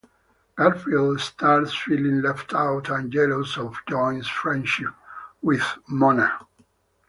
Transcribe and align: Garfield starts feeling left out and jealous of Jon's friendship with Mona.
Garfield 0.55 1.19
starts 1.21 1.75
feeling 1.75 2.23
left 2.23 2.55
out 2.55 2.89
and 2.89 3.13
jealous 3.13 3.55
of 3.55 3.75
Jon's 3.87 4.27
friendship 4.27 4.89
with 5.43 5.61
Mona. 5.87 6.39